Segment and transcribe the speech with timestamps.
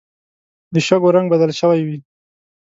[0.73, 1.97] د شګو رنګ بدل شوی وي